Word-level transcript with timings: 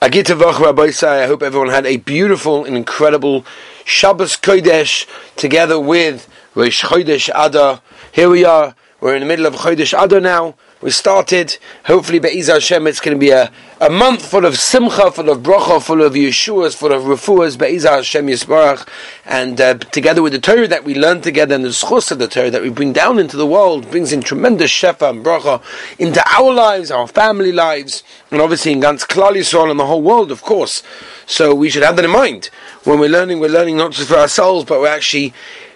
Agita 0.00 0.34
Rabbi 0.34 0.92
I 1.06 1.26
hope 1.26 1.42
everyone 1.42 1.68
had 1.68 1.84
a 1.84 1.98
beautiful 1.98 2.64
and 2.64 2.74
incredible 2.74 3.44
Shabbos 3.84 4.34
Kodesh 4.34 5.06
together 5.36 5.78
with 5.78 6.26
Rosh 6.54 6.82
Chodesh 6.82 7.28
Adar. 7.34 7.82
Here 8.10 8.30
we 8.30 8.42
are, 8.42 8.74
we're 9.02 9.14
in 9.14 9.20
the 9.20 9.26
middle 9.26 9.44
of 9.44 9.56
Chodesh 9.56 9.92
Adar 9.92 10.20
now. 10.20 10.54
We 10.82 10.90
started, 10.90 11.58
hopefully 11.84 12.20
Be'ez 12.20 12.46
Hashem, 12.46 12.86
it's 12.86 13.00
going 13.00 13.14
to 13.14 13.20
be 13.20 13.28
a, 13.28 13.52
a 13.82 13.90
month 13.90 14.24
full 14.24 14.46
of 14.46 14.56
simcha, 14.56 15.10
full 15.10 15.28
of 15.28 15.40
bracha, 15.42 15.82
full 15.82 16.02
of 16.02 16.14
yeshuas, 16.14 16.74
full 16.74 16.90
of 16.90 17.02
refuas, 17.02 17.58
Be'ez 17.58 17.82
Hashem 17.82 18.26
Yisbarach, 18.26 18.88
and 19.26 19.60
uh, 19.60 19.74
together 19.74 20.22
with 20.22 20.32
the 20.32 20.38
Torah 20.38 20.66
that 20.66 20.84
we 20.84 20.94
learn 20.94 21.20
together 21.20 21.54
and 21.54 21.64
the 21.64 21.68
schus 21.68 22.10
of 22.10 22.18
the 22.18 22.26
Torah 22.26 22.50
that 22.50 22.62
we 22.62 22.70
bring 22.70 22.94
down 22.94 23.18
into 23.18 23.36
the 23.36 23.46
world, 23.46 23.90
brings 23.90 24.10
in 24.10 24.22
tremendous 24.22 24.70
shefa 24.70 25.10
and 25.10 25.22
bracha 25.22 25.62
into 25.98 26.24
our 26.34 26.50
lives, 26.50 26.90
our 26.90 27.06
family 27.06 27.52
lives, 27.52 28.02
and 28.30 28.40
obviously 28.40 28.72
in 28.72 28.80
Gans 28.80 29.04
Klal 29.04 29.32
Yisrael 29.32 29.70
and 29.70 29.78
the 29.78 29.84
whole 29.84 30.00
world, 30.00 30.30
of 30.30 30.40
course. 30.40 30.82
So 31.26 31.54
we 31.54 31.68
should 31.68 31.82
have 31.82 31.96
that 31.96 32.06
in 32.06 32.10
mind. 32.10 32.46
When 32.84 32.98
we're 32.98 33.10
learning, 33.10 33.38
we're 33.40 33.50
learning 33.50 33.76
not 33.76 33.92
just 33.92 34.08
for 34.08 34.16
ourselves, 34.16 34.64
but 34.64 34.80
we're 34.80 34.88
actually 34.88 35.34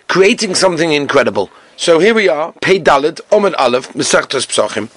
creating 0.09 0.55
something 0.55 0.95
incredible. 0.95 1.51
So 1.77 1.99
here 1.99 2.15
we 2.15 2.29
are, 2.29 2.53
Pei 2.63 2.79
Dalit, 2.79 3.21
Omer 3.33 3.53
Aleph, 3.59 3.93
Mesachtas 3.95 4.47
Psachim. 4.47 4.89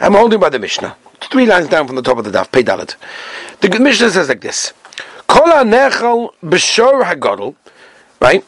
I'm 0.00 0.14
holding 0.14 0.40
by 0.40 0.48
the 0.48 0.58
Mishnah. 0.58 0.96
Three 1.30 1.46
lines 1.46 1.68
down 1.68 1.86
from 1.86 1.94
the 1.94 2.02
top 2.02 2.18
of 2.18 2.24
the 2.24 2.30
daf, 2.32 2.50
Pei 2.50 2.64
Dalit. 2.64 2.96
The 3.60 3.78
Mishnah 3.78 4.10
says 4.10 4.28
like 4.28 4.40
this. 4.40 4.72
Kol 5.28 5.46
ha-nechel 5.46 6.34
b'shor 6.42 7.04
ha-godel, 7.04 7.54
right? 8.20 8.44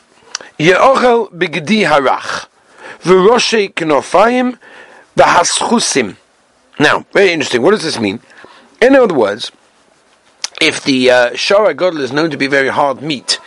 Ye'ochel 0.58 1.32
b'gedi 1.32 1.86
harach, 1.86 2.48
v'roshei 3.02 3.72
knofayim, 3.72 4.58
v'haschusim. 5.16 6.16
Now, 6.80 7.06
very 7.12 7.30
interesting. 7.30 7.62
What 7.62 7.70
does 7.70 7.84
this 7.84 8.00
mean? 8.00 8.20
In 8.82 8.96
other 8.96 9.14
words, 9.14 9.52
if 10.60 10.82
the 10.82 11.10
uh, 11.10 11.30
Godel 11.30 12.00
is 12.00 12.10
known 12.10 12.30
to 12.30 12.36
be 12.36 12.48
very 12.48 12.68
hard 12.68 13.00
meat, 13.00 13.38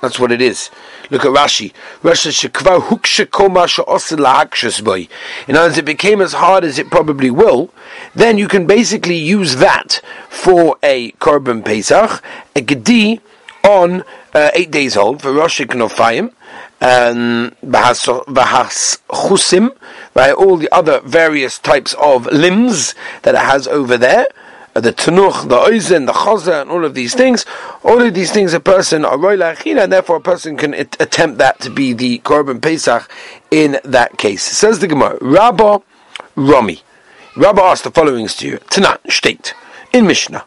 that's 0.00 0.18
what 0.18 0.30
it 0.30 0.40
is. 0.40 0.70
Look 1.10 1.24
at 1.24 1.32
Rashi. 1.32 1.72
Rashi 2.02 2.48
shekvar 2.48 2.80
hukshekoma 2.80 3.66
she'osil 3.66 4.84
boy. 4.84 5.08
In 5.46 5.56
other 5.56 5.68
words, 5.68 5.78
it 5.78 5.84
became 5.84 6.20
as 6.20 6.34
hard 6.34 6.64
as 6.64 6.78
it 6.78 6.90
probably 6.90 7.30
will. 7.30 7.70
Then 8.14 8.38
you 8.38 8.48
can 8.48 8.66
basically 8.66 9.16
use 9.16 9.56
that 9.56 10.00
for 10.28 10.76
a 10.82 11.12
korban 11.12 11.64
pesach, 11.64 12.22
a 12.54 12.60
gedi 12.60 13.20
on 13.64 14.04
uh, 14.34 14.50
eight 14.54 14.70
days 14.70 14.96
old 14.96 15.22
for 15.22 15.32
Rosh 15.32 15.60
Knofayim 15.60 16.32
and 16.80 17.56
Bahas 17.60 18.98
Chusim, 19.08 19.70
right? 20.14 20.32
All 20.32 20.56
the 20.56 20.72
other 20.72 21.00
various 21.00 21.58
types 21.58 21.94
of 21.94 22.26
limbs 22.26 22.94
that 23.22 23.34
it 23.34 23.40
has 23.40 23.66
over 23.66 23.96
there. 23.96 24.28
Uh, 24.78 24.80
the 24.80 24.92
Tanuch, 24.92 25.48
the 25.48 25.56
Oizen, 25.56 26.06
the 26.06 26.12
Chaza, 26.12 26.62
and 26.62 26.70
all 26.70 26.84
of 26.84 26.94
these 26.94 27.12
things. 27.12 27.44
All 27.82 28.00
of 28.00 28.14
these 28.14 28.30
things 28.30 28.54
a 28.54 28.60
person 28.60 29.04
are 29.04 29.18
Achila, 29.18 29.82
and 29.82 29.92
therefore 29.92 30.18
a 30.18 30.20
person 30.20 30.56
can 30.56 30.72
it, 30.72 30.96
attempt 31.00 31.38
that 31.38 31.58
to 31.62 31.68
be 31.68 31.92
the 31.92 32.20
Korban 32.20 32.62
Pesach 32.62 33.10
in 33.50 33.80
that 33.82 34.18
case. 34.18 34.44
Says 34.44 34.78
the 34.78 34.86
Gemara, 34.86 35.18
Rabba 35.20 35.82
Rami. 36.36 36.80
Rabba 37.36 37.60
asked 37.60 37.82
the 37.82 37.90
following 37.90 38.28
to 38.28 38.46
you. 38.46 38.58
Tanan, 38.70 38.98
state, 39.10 39.52
in 39.92 40.06
Mishnah, 40.06 40.44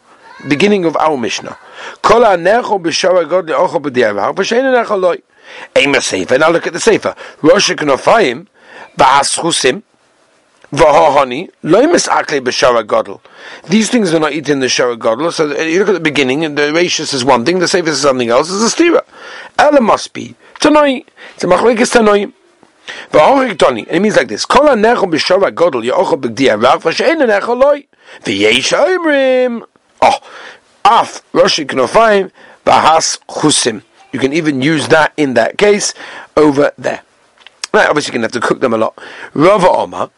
beginning 0.48 0.86
of 0.86 0.96
our 0.96 1.18
Mishnah. 1.18 1.58
Kol 2.00 2.20
necho 2.38 2.78
b'shara 2.78 3.28
god 3.28 3.48
le'ocho 3.48 3.82
b'di'avav, 3.82 4.34
v'shein 4.34 4.72
necho 4.72 4.96
loy. 4.96 5.18
Aim 5.76 5.94
a 5.94 6.00
sefer, 6.00 6.38
now 6.38 6.48
look 6.48 6.66
at 6.66 6.72
the 6.72 6.80
sefer. 6.80 7.14
Rosh 7.42 7.70
Knofayim, 7.70 8.46
Ba'as 8.96 9.36
Chusim, 9.38 9.82
These 10.74 10.88
things 13.90 14.14
are 14.14 14.18
not 14.18 14.32
eaten 14.32 14.52
in 14.52 14.60
the 14.60 14.68
shara 14.68 14.98
gadol. 14.98 15.30
So 15.30 15.54
you 15.60 15.78
look 15.80 15.88
at 15.88 15.92
the 15.92 16.00
beginning, 16.00 16.46
and 16.46 16.56
the 16.56 16.72
ratius 16.72 17.12
is 17.12 17.22
one 17.26 17.44
thing, 17.44 17.58
the 17.58 17.68
sefer 17.68 17.90
is 17.90 18.00
something 18.00 18.30
else. 18.30 18.50
It's 18.50 18.62
a 18.72 18.76
stira. 18.82 19.02
Ela 19.58 19.82
must 19.82 20.14
be 20.14 20.34
tanoi. 20.60 21.04
It's 21.34 21.44
a 21.44 21.46
machlekes 21.46 21.92
tanoi. 21.92 22.32
It 23.86 24.00
means 24.00 24.16
like 24.16 24.28
this: 24.28 24.46
Kol 24.46 24.66
hanecho 24.66 25.04
b'shara 25.12 25.54
gadol 25.54 25.82
yochol 25.82 26.18
b'gdiarach 26.18 26.80
v'she'en 26.80 27.20
hanecho 27.20 27.54
loy 27.60 27.86
v'yesh 28.24 28.72
oimrim. 28.72 29.62
Oh, 30.00 30.20
af 30.86 31.22
roshi 31.32 31.66
knofayim 31.66 32.30
bahas 32.64 33.18
chusim. 33.28 33.82
You 34.10 34.18
can 34.18 34.32
even 34.32 34.62
use 34.62 34.88
that 34.88 35.12
in 35.18 35.34
that 35.34 35.58
case 35.58 35.92
over 36.34 36.72
there. 36.78 37.02
Now, 37.74 37.88
obviously, 37.90 38.12
you're 38.12 38.20
going 38.20 38.30
to 38.30 38.34
have 38.36 38.42
to 38.42 38.48
cook 38.48 38.60
them 38.60 38.72
a 38.72 38.78
lot. 38.78 38.98
Rava 39.34 39.68
Omar. 39.68 40.10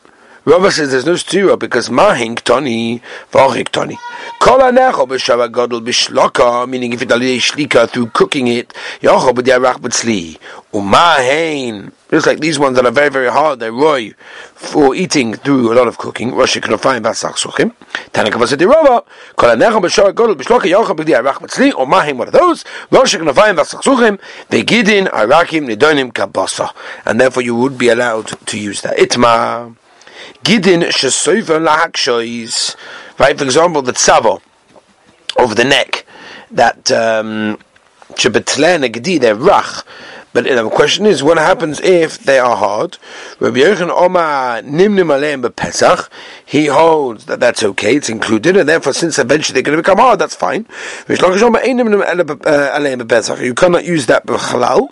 Rava 0.46 0.70
says 0.70 0.90
there's 0.90 1.06
no 1.06 1.14
stira 1.14 1.58
because 1.58 1.88
mahing 1.88 2.36
toni 2.36 3.00
v'achik 3.32 3.70
toni. 3.70 3.96
Kol 4.38 4.58
hanecho 4.58 5.08
b'shava 5.08 5.50
gadol 5.50 5.80
b'shloka, 5.80 6.68
meaning 6.68 6.92
if 6.92 7.00
it 7.00 7.08
alidei 7.08 7.38
shlika 7.38 7.88
through 7.88 8.08
cooking 8.08 8.48
it, 8.48 8.74
yocho 9.00 9.32
b'diarach 9.32 9.78
b'tzli. 9.78 10.36
Umahin, 10.74 11.92
just 12.10 12.26
like 12.26 12.40
these 12.40 12.58
ones 12.58 12.76
that 12.76 12.84
are 12.84 12.90
very 12.90 13.08
very 13.08 13.30
hard, 13.30 13.58
they're 13.58 13.72
roy 13.72 14.12
for 14.54 14.94
eating 14.94 15.32
through 15.32 15.72
a 15.72 15.74
lot 15.74 15.88
of 15.88 15.96
cooking. 15.96 16.34
Rosh 16.34 16.58
knofayim 16.58 17.02
v'asach 17.02 17.38
suchim. 17.38 17.72
Tanaka 18.12 18.36
v'sedi 18.36 18.70
Rava. 18.70 19.02
Kol 19.36 19.48
hanecho 19.48 19.80
b'shava 19.80 20.14
gadol 20.14 20.34
b'shloka 20.34 20.70
yocho 20.70 20.94
b'diarach 20.94 21.36
b'tzli. 21.36 21.72
Umahin, 21.72 22.18
what 22.18 22.28
are 22.28 22.32
those? 22.32 22.66
Rosh 22.90 23.16
knofayim 23.16 23.56
v'asach 23.56 23.82
suchim. 23.82 24.20
V'gidin 24.50 25.08
arakim 25.08 25.74
nidonim 25.74 26.12
kabasa, 26.12 26.70
and 27.06 27.18
therefore 27.18 27.42
you 27.42 27.54
would 27.54 27.78
be 27.78 27.88
allowed 27.88 28.26
to 28.46 28.60
use 28.60 28.82
that. 28.82 28.98
Itma. 28.98 29.74
Gidin 30.44 30.82
shesoiva 30.90 31.58
lahakshois. 31.64 32.76
Right, 33.18 33.38
for 33.38 33.44
example, 33.44 33.82
the 33.82 33.92
tzavo 33.92 34.40
over 35.38 35.54
the 35.54 35.64
neck 35.64 36.04
that 36.50 36.90
um, 36.90 37.58
shebetlen 38.12 38.90
gedi 38.92 39.18
they're 39.18 39.36
rach. 39.36 39.84
But 40.32 40.44
the 40.46 40.68
question 40.68 41.06
is, 41.06 41.22
what 41.22 41.38
happens 41.38 41.78
if 41.80 42.18
they 42.18 42.40
are 42.40 42.56
hard? 42.56 42.98
Rabbi 43.38 43.58
Yochanan 43.58 43.90
Oma 43.90 44.62
Nimnim 44.64 45.06
Aleim 45.14 45.54
Pesach. 45.54 46.10
He 46.44 46.66
holds 46.66 47.26
that 47.26 47.38
that's 47.38 47.62
okay; 47.62 47.94
it's 47.94 48.08
included, 48.08 48.56
and 48.56 48.68
therefore, 48.68 48.94
since 48.94 49.16
eventually 49.20 49.54
they're 49.54 49.62
going 49.62 49.76
to 49.76 49.82
become 49.82 49.98
hard, 49.98 50.18
that's 50.18 50.34
fine. 50.34 50.66
You 51.08 51.16
cannot 51.16 51.44
use 53.84 54.06
that 54.06 54.26
b'chalal. 54.26 54.90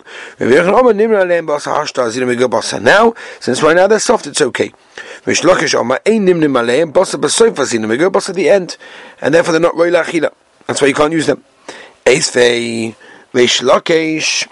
Now, 2.81 3.13
since 3.41 3.61
right 3.61 3.75
now 3.75 3.87
they're 3.87 3.99
soft, 3.99 4.27
it's 4.27 4.41
okay. 4.41 4.71
Mishlokish 5.25 5.75
Oma 5.75 5.99
Ein 6.05 6.25
Nimnim 6.25 6.57
Aleim 6.57 6.91
Basa 6.91 7.15
B'Soifa 7.19 7.63
Zinu 7.63 7.85
Mego 7.85 8.11
Basa 8.11 8.33
the 8.33 8.49
end, 8.49 8.77
and 9.21 9.33
therefore 9.33 9.53
they're 9.53 9.61
not 9.61 9.75
Roila 9.75 10.03
Achila. 10.03 10.33
That's 10.67 10.81
why 10.81 10.87
you 10.89 10.93
can't 10.93 11.13
use 11.13 11.27
them. 11.27 11.43
Eisvei 12.05 12.95
Mishlokish 13.33 14.47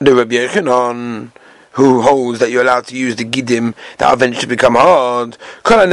the 0.00 0.14
Rabbi 0.14 0.34
Yochanan, 0.34 1.30
who 1.72 2.00
holds 2.02 2.38
that 2.40 2.50
you're 2.50 2.62
allowed 2.62 2.86
to 2.86 2.96
use 2.96 3.16
the 3.16 3.24
gidim 3.24 3.74
that 3.98 4.12
eventually 4.12 4.46
become 4.46 4.74
hard. 4.74 5.36
What 5.62 5.78
are 5.78 5.86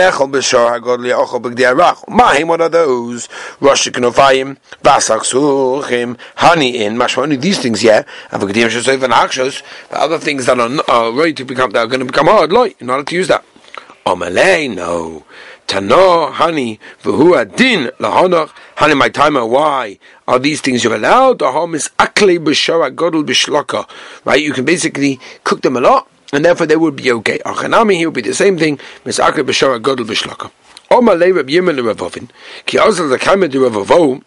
those? 2.70 3.30
Rosh 3.60 3.88
Knofayim, 3.90 4.58
Vasak 4.82 5.20
Suchim, 5.20 6.18
honey 6.38 6.84
in, 6.84 6.96
mashma 6.96 7.24
only 7.24 7.36
these 7.36 7.60
things, 7.60 7.84
yeah. 7.84 8.04
Gedim 8.32 8.70
Shosov 8.70 9.04
and 9.04 9.14
Akshos, 9.14 9.62
other 9.92 10.18
things 10.18 10.46
that 10.46 10.58
are, 10.60 10.72
are 10.90 11.12
ready 11.12 11.34
to 11.34 11.46
become, 11.46 11.72
that 11.72 11.80
are 11.80 11.88
going 11.88 12.00
to 12.00 12.06
become 12.06 12.28
hard, 12.28 12.52
like, 12.52 12.80
you're 12.80 12.88
not 12.88 12.96
allowed 12.96 13.08
to 13.08 13.16
use 13.16 13.28
that. 13.28 13.44
Omalei, 14.07 14.73
no. 14.73 15.25
Tano, 15.68 16.31
honey, 16.31 16.79
v'hu 17.03 17.38
adin, 17.38 17.88
lahonach, 18.00 18.51
honey, 18.78 18.94
my 18.94 19.09
timer, 19.09 19.45
why 19.45 20.00
are 20.29 20.40
these 20.40 20.62
things 20.62 20.81
you're 20.81 20.95
allowed? 20.95 21.40
The 21.40 21.51
home 21.51 21.75
is 21.75 21.90
akle 22.00 22.40
b'shara 22.40 22.95
godel 22.95 23.25
b'shloka, 23.25 23.85
right? 24.23 24.41
You 24.41 24.53
can 24.53 24.63
basically 24.63 25.19
cook 25.44 25.62
them 25.62 25.75
a 25.75 25.81
lot, 25.81 26.09
and 26.31 26.45
therefore 26.45 26.68
they 26.68 26.78
would 26.78 26.95
be 26.95 27.12
okay. 27.12 27.40
Achanami, 27.40 27.97
here 27.97 28.07
would 28.07 28.16
be 28.16 28.22
the 28.22 28.34
same 28.34 28.57
thing, 28.57 28.79
mis 29.03 29.19
akle 29.19 29.44
b'shara 29.44 29.81
godel 29.81 30.06
b'shloka. 30.06 30.51
Omalei 30.89 31.35
Reb 31.35 31.50
Yimon 31.50 31.78
Revovin, 31.78 32.29
ki 32.66 32.78
azal 32.78 33.09
the 33.09 33.19
kamed 33.19 33.51
Revovo, 33.51 34.24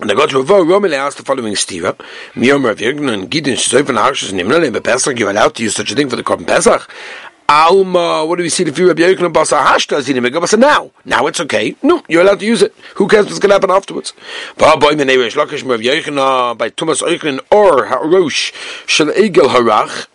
and 0.00 0.10
I 0.10 0.14
got 0.14 0.30
to 0.30 0.38
Ravo, 0.38 0.64
Romele 0.64 0.94
asked 0.94 1.18
the 1.18 1.24
following 1.24 1.54
stira, 1.54 1.96
Miyom 2.34 2.64
Rav 2.64 2.78
Yirgin 2.78 3.12
and 3.12 3.30
Gidin 3.30 3.54
Shzoifen 3.54 3.96
Harshas 3.96 4.32
Nimna 4.32 4.60
Lebe 4.60 4.82
Pesach, 4.82 5.16
you're 5.18 5.30
allowed 5.30 5.54
to 5.54 5.62
use 5.62 5.76
such 5.76 5.92
a 5.92 5.94
thing 5.94 6.10
for 6.10 6.16
the 6.16 6.24
Korban 6.24 6.48
Pesach? 6.48 6.90
Alma, 7.48 8.24
what 8.24 8.36
do 8.36 8.42
we 8.42 8.48
see? 8.48 8.64
If 8.64 8.78
you 8.78 8.88
Rabbi 8.88 9.02
Yochanan 9.02 9.32
Basa 9.32 9.62
Hashta 9.62 10.00
Zinim 10.00 10.26
Basa 10.30 10.58
now, 10.58 10.90
now 11.04 11.26
it's 11.26 11.40
okay. 11.40 11.76
No, 11.82 12.02
you're 12.08 12.22
allowed 12.22 12.40
to 12.40 12.46
use 12.46 12.62
it. 12.62 12.74
Who 12.94 13.06
cares 13.06 13.26
what's 13.26 13.38
going 13.38 13.50
to 13.50 13.54
happen 13.54 13.70
afterwards? 13.70 14.14
Uh, 14.58 14.76
by 14.78 14.94
Thomas 16.70 17.02
Oichen 17.02 17.40
or 17.50 17.86
Harosh 17.86 18.52
Shal 18.86 19.08
Egel 19.08 19.48
Harach. 19.48 20.06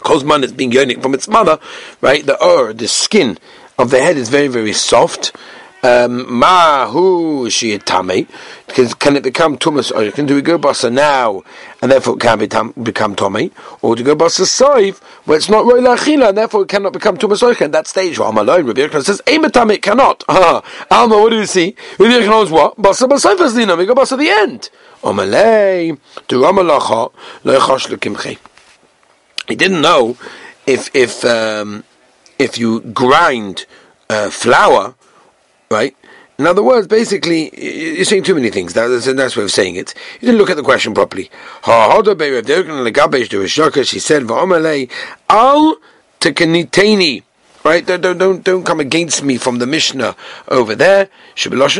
Kozman 0.00 0.42
is 0.42 0.52
being 0.52 0.70
yonik 0.70 1.00
from 1.00 1.14
its 1.14 1.26
mother, 1.26 1.58
right? 2.02 2.26
The 2.26 2.38
or, 2.44 2.74
the 2.74 2.86
skin 2.86 3.38
of 3.78 3.90
the 3.90 4.02
head 4.02 4.18
is 4.18 4.28
very, 4.28 4.48
very 4.48 4.74
soft. 4.74 5.34
Um, 5.84 6.38
ma 6.38 6.88
hu 6.88 7.48
tame? 7.50 8.26
Can 8.68 9.16
it 9.16 9.22
become 9.22 9.58
tumas 9.58 9.92
or 9.94 10.10
can 10.10 10.26
do 10.26 10.34
we 10.34 10.42
go 10.42 10.58
basa 10.58 10.90
now 10.90 11.42
and 11.82 11.92
therefore 11.92 12.14
it 12.14 12.20
can 12.20 12.38
be 12.38 12.48
tam, 12.48 12.72
become 12.82 13.14
tame, 13.14 13.50
or 13.82 13.94
to 13.94 14.02
go 14.02 14.16
basa 14.16 14.42
soif 14.42 15.00
where 15.26 15.36
it's 15.36 15.50
not 15.50 15.64
roila 15.66 15.96
achila 15.96 16.30
and 16.30 16.38
therefore 16.38 16.62
it 16.62 16.68
cannot 16.68 16.94
become 16.94 17.18
tumas 17.18 17.42
oich 17.42 17.60
at 17.60 17.72
that 17.72 17.86
stage. 17.86 18.18
Well, 18.18 18.30
I'm 18.30 18.38
alone. 18.38 18.66
Rabbi 18.66 18.80
Yochanan 18.80 19.04
says 19.04 19.20
ematame 19.26 19.74
it 19.74 19.82
cannot. 19.82 20.24
Alma, 20.28 20.64
what 21.20 21.30
do 21.30 21.36
you 21.36 21.46
see? 21.46 21.76
Rabbi 21.98 22.12
Yochanan 22.12 22.26
knows 22.28 22.50
what 22.50 22.76
basa 22.78 23.40
is 23.40 23.54
lina. 23.54 23.76
We 23.76 23.84
go 23.84 23.94
basa 23.94 24.18
the 24.18 24.30
end. 24.30 24.70
Omalei 25.02 25.98
to 26.28 26.36
Ramalacha 26.40 27.12
loichash 27.44 27.94
lekimche. 27.94 28.38
He 29.46 29.54
didn't 29.54 29.82
know 29.82 30.16
if 30.66 30.94
if 30.94 31.24
um, 31.26 31.84
if 32.38 32.58
you 32.58 32.80
grind 32.80 33.66
uh, 34.08 34.30
flour, 34.30 34.94
right? 35.70 35.96
In 36.36 36.46
other 36.48 36.64
words, 36.64 36.88
basically, 36.88 37.50
you're 37.96 38.04
saying 38.04 38.24
too 38.24 38.34
many 38.34 38.50
things. 38.50 38.74
That's 38.74 39.06
a 39.06 39.14
nice 39.14 39.36
way 39.36 39.44
of 39.44 39.52
saying 39.52 39.76
it. 39.76 39.94
You 40.20 40.26
didn't 40.26 40.38
look 40.38 40.50
at 40.50 40.56
the 40.56 40.64
question 40.64 40.92
properly. 40.92 41.30
She 43.84 44.00
said, 44.00 44.28
Al. 45.28 45.76
Right? 47.64 47.86
Don't, 47.86 48.00
don't, 48.00 48.18
don't, 48.18 48.44
don't 48.44 48.64
come 48.64 48.80
against 48.80 49.22
me 49.22 49.36
from 49.36 49.58
the 49.58 49.66
Mishnah 49.66 50.16
over 50.48 50.74
there. 50.74 51.08
So, 51.36 51.48
that 51.50 51.76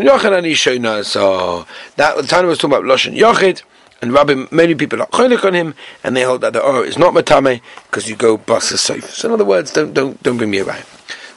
the 2.17 2.23
time 2.27 2.47
was 2.47 2.59
talking 2.59 2.77
about 2.77 2.85
Lashon 2.85 3.17
Yochid. 3.17 3.63
And 4.01 4.13
Rabbi, 4.13 4.47
many 4.51 4.75
people 4.75 5.01
are 5.01 5.07
cholik 5.07 5.45
on 5.45 5.55
him, 5.55 5.75
and 6.03 6.17
they 6.17 6.23
hold 6.23 6.43
that 6.43 6.53
the 6.53 6.61
or 6.63 6.85
is 6.85 6.99
not 6.99 7.15
matame 7.15 7.63
because 7.85 8.09
you 8.09 8.17
go 8.17 8.37
basa 8.37 8.77
safe. 8.77 9.09
So 9.09 9.29
in 9.29 9.35
other 9.35 9.47
words, 9.47 9.73
don't 9.73 9.95
don't 9.95 10.23
don't 10.23 10.37
bring 10.37 10.51
me 10.51 10.61
around. 10.61 10.85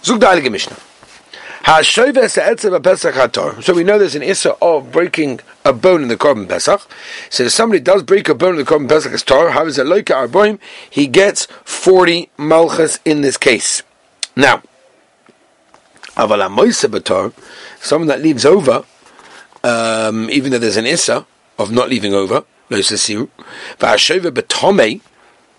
Zug 0.04 0.20
Dalige 0.20 0.52
Mishnah. 0.52 0.76
So 3.62 3.74
we 3.74 3.84
know 3.84 4.00
there's 4.00 4.16
an 4.16 4.24
issa 4.24 4.56
of 4.62 4.90
breaking 4.90 5.42
a 5.66 5.74
bone 5.74 6.02
in 6.02 6.08
the 6.08 6.16
Korban 6.16 6.48
Pesach. 6.48 6.88
So 7.30 7.44
if 7.44 7.52
somebody 7.52 7.82
does 7.82 8.04
break 8.04 8.30
a 8.30 8.36
bone 8.36 8.52
in 8.52 8.60
the 8.60 8.64
Korban 8.64 8.88
Pesach 8.88 9.12
as 9.12 9.22
tar, 9.22 9.50
how 9.50 9.66
is 9.66 9.78
it 9.78 9.86
like 9.86 10.06
Arboim? 10.06 10.60
He 10.90 11.08
gets 11.08 11.46
40 11.66 12.30
malchus 12.38 13.00
in 13.04 13.20
this 13.20 13.36
case. 13.36 13.84
Now, 14.34 14.64
Avala 16.16 16.50
Moisa 16.50 17.34
someone 17.82 18.08
that 18.08 18.22
leaves 18.22 18.46
over, 18.46 18.86
um, 19.62 20.30
even 20.30 20.54
though 20.54 20.60
there's 20.60 20.78
an 20.78 20.86
issa 20.86 21.26
of 21.60 21.74
not 21.74 21.90
leaving 21.90 22.14
over, 22.14 22.46
Loisasiru, 22.70 23.28
Vashova 23.78 24.32
Betome, 24.32 25.02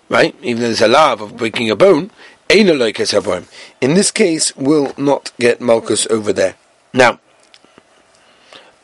right, 0.09 0.35
even 0.41 0.63
though 0.63 0.69
there's 0.69 0.81
a 0.81 0.89
law 0.89 1.13
of 1.13 1.37
breaking 1.37 1.71
a 1.71 1.77
bone, 1.77 2.11
in 2.51 3.95
this 3.95 4.11
case, 4.11 4.57
we'll 4.57 4.95
not 4.97 5.33
get 5.39 5.61
Malchus 5.61 6.07
over 6.07 6.33
there. 6.33 6.57
Now, 6.95 7.21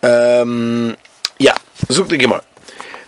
um, 0.02 0.96
yeah, 1.38 1.56
Zuk 1.88 2.08
the 2.08 2.19
Gemara. 2.19 2.43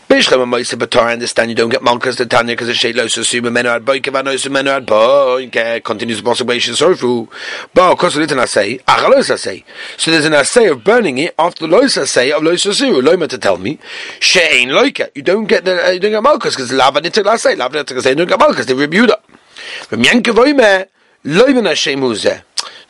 Batar, 0.08 1.02
I 1.02 1.12
understand 1.12 1.50
you 1.50 1.56
don't 1.56 1.68
get 1.68 1.82
Malchus 1.82 2.16
the 2.16 2.24
Tanya 2.24 2.54
because 2.54 2.68
it's 2.70 2.78
Shaylo 2.78 3.04
Susuma 3.04 3.52
Menu 3.52 3.70
ad 3.70 3.84
Boy 3.84 4.00
Kavanos 4.00 4.50
Menu 4.50 4.70
ad 4.70 4.86
Boy 4.86 5.50
continues 5.80 6.18
the 6.18 6.22
possibility 6.22 6.70
Sorfu. 6.70 7.28
But 7.74 7.92
of 7.92 7.98
course 7.98 8.16
it 8.16 8.26
didn't 8.26 8.46
say 8.46 8.78
Achalos 8.78 9.36
say. 9.38 9.64
So 9.98 10.10
there's 10.10 10.24
an 10.24 10.32
assay 10.32 10.68
of 10.68 10.84
burning 10.84 11.18
it 11.18 11.34
after 11.38 11.66
Lois 11.66 11.98
assay 11.98 12.30
of 12.30 12.42
Lois 12.42 12.64
Susu. 12.64 13.02
Loma 13.02 13.28
to 13.28 13.36
tell 13.36 13.58
me 13.58 13.78
Shain 14.20 14.68
Loika. 14.68 15.10
You 15.14 15.22
don't 15.22 15.46
get 15.46 15.64
the 15.64 15.84
uh, 15.84 15.90
you 15.90 16.00
don't 16.00 16.12
get 16.12 16.22
Malchus 16.22 16.54
because 16.54 16.72
Lava 16.72 17.00
Nitil 17.00 17.26
assay. 17.26 17.54
Lava 17.56 17.84
Nitil 17.84 18.00
say 18.00 18.10
you 18.10 18.16
don't 18.16 18.28
get 18.28 18.38
Malchus. 18.38 18.64
They 18.64 18.74
rebuke 18.74 19.10
it. 19.10 19.25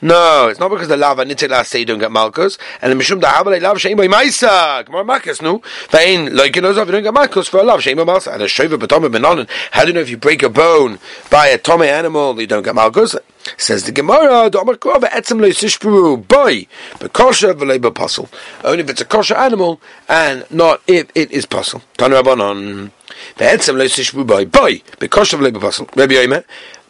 No, 0.04 0.48
it's 0.48 0.60
not 0.60 0.70
because 0.70 0.88
the 0.88 0.98
lava 0.98 1.24
nitila 1.24 1.64
say 1.64 1.80
you 1.80 1.86
don't 1.86 2.00
get 2.00 2.12
malchus, 2.12 2.58
and 2.82 2.92
the 2.92 2.96
mishum 2.96 3.22
da 3.22 3.34
havale 3.34 3.62
lav 3.62 3.78
shein 3.78 3.96
by 3.96 4.08
maisa. 4.08 4.84
Gemara 4.84 5.04
makas 5.04 5.44
no. 5.44 5.62
Vein 5.92 6.36
like 6.36 6.56
you 6.56 6.62
know 6.64 6.72
if 6.72 6.78
you 6.78 6.86
don't 6.86 7.04
get 7.04 7.14
malchus 7.14 7.48
for 7.48 7.60
a 7.60 7.64
lav 7.64 7.82
shein 7.82 7.96
by 7.98 8.04
malchus 8.04 8.26
and 8.26 8.42
a 8.42 8.48
shova 8.48 8.80
betome 8.80 9.14
benonen. 9.14 9.48
How 9.70 9.84
do 9.84 9.90
you 9.90 9.94
know 9.94 10.00
if 10.00 10.10
you 10.10 10.18
break 10.18 10.42
a 10.42 10.50
bone 10.50 10.98
by 11.30 11.48
a 11.48 11.60
tome 11.60 11.84
animal 11.84 12.40
you 12.42 12.48
don't 12.48 12.64
get 12.64 12.74
malchus? 12.74 13.16
Says 13.58 13.84
the 13.84 13.92
Gemara, 13.92 14.50
the 14.50 14.60
Amar 14.60 14.76
Krova 14.76 15.08
etzem 15.10 15.40
lo 15.40 15.48
yisishpuru 15.48 16.28
boy, 16.28 16.66
bekosher 16.98 17.54
v'lei 17.54 17.94
puzzle. 17.94 18.28
Only 18.64 18.84
if 18.84 18.90
it's 18.90 19.02
a 19.02 19.06
kosher 19.06 19.36
animal 19.36 19.80
and 20.10 20.46
not 20.50 20.82
if 20.88 21.12
it 21.14 21.32
is 21.32 21.46
puzzle. 21.46 21.84
Tanu 21.98 22.22
Rabbanon. 22.22 22.92
בעצם 23.38 23.78
לא 23.78 23.84
ישתשבו 23.84 24.24
בוי, 24.24 24.46
בוי, 24.46 24.80
בכושר 25.02 25.38
ולא 25.38 25.50
בפסל. 25.50 25.84
רבי 25.98 26.26
אומר, 26.26 26.40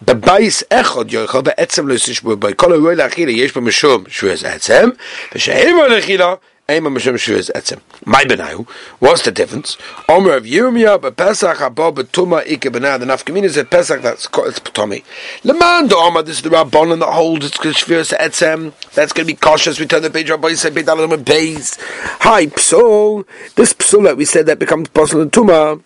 בבייס 0.02 0.64
אחד 0.70 1.12
יוכל 1.12 1.42
בעצם 1.42 1.88
לא 1.88 1.94
ישתשבו 1.94 2.36
בוי, 2.36 2.54
כל 2.56 2.74
אירועי 2.74 2.96
לאכילה 2.96 3.32
יש 3.32 3.54
בו 3.54 3.62
משום 3.62 4.04
שבועז 4.08 4.44
עצם, 4.44 4.90
ושאין 5.36 5.76
בו 5.76 5.88
לאכילה, 5.88 6.34
אין 6.70 6.84
בו 6.84 6.90
משום 6.90 7.18
שבועז 7.18 7.52
עצם. 7.54 7.76
מה 8.06 8.20
בניו? 8.30 8.60
What's 9.04 9.22
the 9.22 9.32
difference? 9.32 9.78
Omer 10.10 10.34
of 10.40 10.46
Yirmiyah, 10.46 10.98
בפסח 10.98 11.62
הבא 11.62 11.90
בתומה 11.90 12.40
איקה 12.42 12.70
בניו, 12.70 13.00
the 13.02 13.06
nafkamina 13.06 13.44
is 13.44 13.58
a 13.58 13.64
Pesach 13.64 14.02
that's 14.02 14.28
it's 14.48 14.60
Tommy. 14.74 15.04
Leman 15.44 15.88
do 15.88 15.96
Omer, 15.96 16.24
this 16.24 16.38
is 16.38 16.42
the 16.42 16.50
Rabban 16.50 17.00
that 17.00 17.06
holds 17.06 17.46
it's 17.46 17.58
Shvius 17.58 18.12
Etzem, 18.18 18.74
that's 18.96 19.14
going 19.14 19.28
to 19.28 19.34
be 19.34 19.38
cautious, 19.38 19.80
we 19.80 19.86
turn 19.86 20.02
the 20.02 20.10
page, 20.10 20.32
Rabbi 20.32 20.54
said, 20.54 20.74
Beit 20.74 20.88
Alam 20.88 21.12
Beis. 21.24 21.78
Hi, 22.22 22.48
Psol, 22.48 23.26
this 23.56 23.74
Psol 23.74 24.04
that 24.06 24.18
we 24.18 24.26
said 24.26 24.48
that 24.48 24.58
becomes 24.58 24.90
possible 24.90 25.22
in 25.22 25.30
Tumah, 25.30 25.80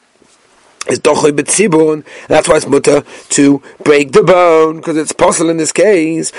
is 0.88 0.98
dochoy 1.00 1.32
betzibun. 1.32 2.04
That's 2.28 2.48
why 2.48 2.56
it's 2.56 2.66
mutter 2.66 3.02
to 3.02 3.62
break 3.84 4.12
the 4.12 4.22
bone 4.22 4.76
because 4.76 4.96
it's 4.96 5.12
possible 5.12 5.50
in 5.50 5.56
this 5.58 5.72
case. 5.72 6.32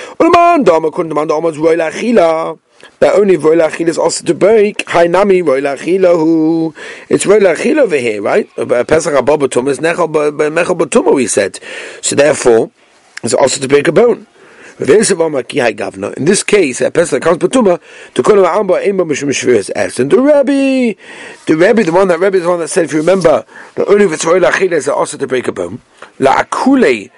That 2.99 3.13
only 3.13 3.37
roila 3.37 3.69
achila 3.69 3.87
is 3.87 3.97
also 3.97 4.23
to 4.25 4.33
break. 4.33 4.85
Hainami 4.87 5.43
who 5.45 6.73
it's 7.09 7.25
roila 7.25 7.55
achila 7.55 7.81
over 7.81 7.97
here, 7.97 8.21
right? 8.21 8.49
Pesach 8.55 9.13
ababatum 9.13 9.67
is 9.69 9.79
nechal 9.79 10.11
b'mechal 10.11 11.13
We 11.13 11.27
said 11.27 11.59
so. 12.01 12.15
Therefore, 12.15 12.71
it's 13.23 13.35
also 13.35 13.61
to 13.61 13.67
break 13.67 13.87
a 13.87 13.91
bone. 13.91 14.25
In 14.79 16.25
this 16.25 16.43
case, 16.43 16.81
a 16.81 16.91
person 16.91 17.19
that 17.19 17.23
comes 17.23 17.37
batuma 17.37 17.79
to 18.13 18.23
kol 18.23 18.45
amba 18.45 18.87
ema 18.87 19.05
mishum 19.05 19.29
shvius 19.29 19.69
es. 19.75 19.99
And 19.99 20.09
the 20.09 20.19
Rabbi, 20.21 20.93
the 21.45 21.55
Rabbi, 21.57 21.83
the 21.83 21.91
one 21.91 22.07
that 22.07 22.19
Rabbi 22.19 22.37
is 22.37 22.43
the 22.43 22.49
one 22.49 22.59
that 22.59 22.69
said, 22.69 22.85
if 22.85 22.93
you 22.93 22.99
remember, 22.99 23.45
the 23.75 23.85
only 23.85 24.05
it's 24.05 24.25
roil 24.25 24.43
is 24.43 24.87
also 24.87 25.17
to 25.17 25.27
break 25.27 25.47
a 25.47 25.51
bone. 25.51 25.81
La 26.19 26.43
akule 26.43 27.11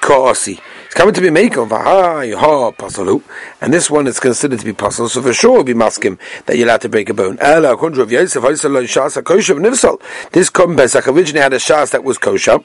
kaasi. 0.00 0.60
It's 0.86 0.94
coming 0.94 1.14
to 1.14 1.20
be 1.20 1.28
makel 1.28 1.68
v'hai 1.68 2.34
ha 2.34 2.70
pasalu, 2.72 3.22
and 3.60 3.72
this 3.72 3.90
one 3.90 4.06
is 4.06 4.20
considered 4.20 4.60
to 4.60 4.64
be 4.64 4.72
pasul. 4.72 5.08
So 5.08 5.22
for 5.22 5.32
sure, 5.32 5.64
be 5.64 5.74
maskim 5.74 6.18
that 6.46 6.56
you're 6.56 6.66
allowed 6.66 6.82
to 6.82 6.88
break 6.88 7.08
a 7.10 7.14
bone. 7.14 7.38
Ela 7.40 7.76
kundra 7.76 8.00
of 8.00 8.12
Yosef 8.12 8.42
Haisal 8.42 8.82
shas 8.84 9.22
kosher 9.22 9.54
nifsal. 9.54 10.00
This 10.32 10.50
korban 10.50 10.76
pesach 10.76 11.08
originally 11.08 11.42
had 11.42 11.52
a 11.52 11.56
shas 11.56 11.90
that 11.92 12.04
was 12.04 12.18
kosher. 12.18 12.58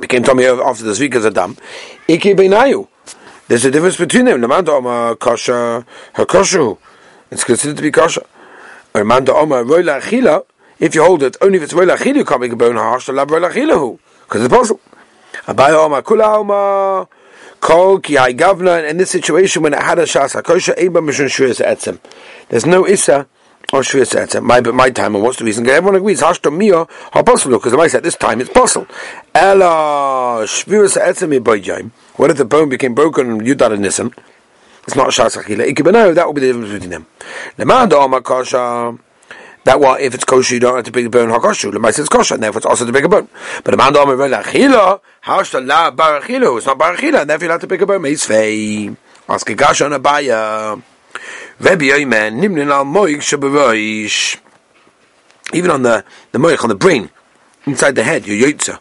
Became 0.00 0.22
Tommy 0.22 0.44
after 0.44 0.84
the 0.84 0.96
week 0.98 1.14
as 1.14 1.24
a 1.24 1.30
dam. 1.30 1.56
Iki 2.08 2.34
beinayu. 2.34 2.88
There's 3.46 3.64
a 3.66 3.70
difference 3.70 3.96
between 3.98 4.24
them. 4.24 4.40
Lamanda 4.40 4.70
Oma 4.70 5.16
Kasha 5.16 5.84
Hakoshu. 6.14 6.78
It's 7.30 7.44
considered 7.44 7.76
to 7.76 7.82
be 7.82 7.90
Kasha. 7.90 8.24
Or 8.94 9.04
Manda 9.04 9.34
Oma 9.34 9.56
Roila 9.56 10.00
Achila. 10.00 10.46
If 10.78 10.94
you 10.94 11.04
hold 11.04 11.22
it, 11.22 11.36
only 11.42 11.58
if 11.58 11.64
it's 11.64 11.74
Roila 11.74 11.96
Achila, 11.96 12.16
you 12.16 12.24
can't 12.24 12.40
make 12.40 12.52
a 12.52 12.56
bone 12.56 12.76
harsh. 12.76 13.08
Lab 13.10 13.28
Roila 13.28 13.50
Achila. 13.52 13.98
Because 14.22 14.44
it's 14.44 14.54
possible. 14.54 14.80
Abaye 15.46 15.74
Oma 15.74 16.02
Kula 16.02 16.38
Oma. 16.38 17.08
Kol 17.60 18.00
Ki 18.00 18.14
Hai 18.14 18.32
Gavna. 18.32 18.88
In 18.88 18.96
this 18.96 19.10
situation, 19.10 19.62
when 19.62 19.74
it 19.74 19.82
had 19.82 19.98
a 19.98 20.04
Shas 20.04 20.40
Hakosha, 20.40 20.74
Eba 20.76 21.04
Mishun 21.04 21.26
Shuris 21.26 21.62
Etzem. 21.62 21.98
There's 22.48 22.64
no 22.64 22.86
Issa 22.86 23.26
or 23.74 23.80
Shvis 23.80 24.14
Etzem. 24.14 24.42
My, 24.42 24.60
my 24.60 24.88
time, 24.88 25.14
and 25.14 25.24
what's 25.24 25.38
the 25.38 25.44
reason? 25.44 25.68
Everyone 25.68 25.96
agrees, 25.96 26.22
Hashto 26.22 26.54
Mio, 26.54 26.88
how 27.12 27.22
possible, 27.22 27.58
because 27.58 27.72
the 27.72 27.96
at 27.98 28.02
this 28.02 28.16
time 28.16 28.40
it's 28.40 28.50
possible. 28.50 28.86
Ella 29.34 30.44
Shvis 30.44 30.96
Etzem. 30.96 31.90
What 32.16 32.30
if 32.30 32.36
the 32.36 32.44
bone 32.44 32.68
became 32.68 32.94
broken 32.94 33.30
and 33.30 33.40
Yudar 33.40 33.72
and 33.72 33.84
Nisim? 33.84 34.16
It's 34.84 34.94
not 34.94 35.08
Shas 35.08 35.36
Achila. 35.36 35.68
Ikibanav, 35.68 36.14
that 36.14 36.26
will 36.26 36.34
be 36.34 36.42
the 36.42 36.46
difference 36.48 36.72
between 36.72 36.90
them. 36.90 37.06
Lemanda 37.58 37.94
Omar 37.94 38.20
Kasha. 38.20 38.98
That 39.64 39.80
what 39.80 40.02
if 40.02 40.14
it's 40.14 40.24
kosher, 40.24 40.54
you 40.54 40.60
don't 40.60 40.76
have 40.76 40.84
to 40.84 40.92
break 40.92 41.04
the 41.04 41.10
bone 41.10 41.30
hakoshu. 41.30 41.72
Mice 41.80 41.98
is 41.98 42.08
kosher, 42.10 42.34
and 42.34 42.42
therefore 42.42 42.58
it's 42.58 42.66
also 42.66 42.84
to 42.84 42.92
break 42.92 43.04
a 43.04 43.08
bone. 43.08 43.28
But 43.64 43.70
the 43.70 43.76
man 43.78 43.94
don't 43.94 44.06
have 44.06 44.44
achila. 44.44 45.00
How 45.22 45.42
should 45.42 45.64
la 45.64 45.90
barachila? 45.90 46.58
It's 46.58 46.66
not 46.66 46.78
barachila, 46.78 47.22
and 47.22 47.30
therefore 47.30 47.46
you 47.46 47.50
have 47.50 47.60
to 47.62 47.66
break 47.66 47.80
a 47.80 47.86
bone. 47.86 48.02
Meis 48.02 48.26
fei. 48.26 48.94
Ask 49.26 49.48
a 49.48 49.54
gash 49.54 49.80
on 49.80 49.94
a 49.94 49.98
baya. 49.98 50.76
Rebbe 51.58 51.84
Yoimen, 51.84 52.40
Nimnin 52.40 52.70
al 52.70 52.84
Moig 52.84 53.16
Shabaroish. 53.22 54.38
Even 55.54 55.70
on 55.70 55.82
the, 55.82 56.04
the 56.32 56.38
Moig, 56.38 56.62
on 56.62 56.68
the 56.68 56.74
brain, 56.74 57.08
inside 57.64 57.94
the 57.94 58.02
head, 58.04 58.26
your 58.26 58.36
Yotza. 58.36 58.80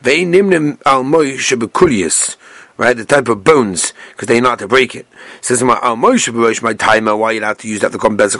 Vei 0.00 0.24
Nimnin 0.24 0.78
al 0.86 1.04
Moig 1.04 1.36
Shabakulius. 1.36 2.36
Right, 2.78 2.96
the 2.96 3.04
type 3.04 3.28
of 3.28 3.44
bones, 3.44 3.92
because 4.10 4.28
they're 4.28 4.40
not 4.40 4.58
to 4.60 4.66
break 4.66 4.94
it. 4.94 5.06
Says 5.42 5.62
my 5.62 5.76
Moig 5.76 6.16
Shabaroish, 6.16 6.62
my 6.62 6.72
timer, 6.72 7.14
why 7.14 7.32
you 7.32 7.42
have 7.42 7.58
to 7.58 7.68
use 7.68 7.80
that 7.80 7.92
to 7.92 7.98
come 7.98 8.16
Right, 8.16 8.32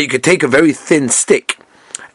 you 0.00 0.08
could 0.08 0.24
take 0.24 0.42
a 0.42 0.48
very 0.48 0.72
thin 0.72 1.10
stick. 1.10 1.58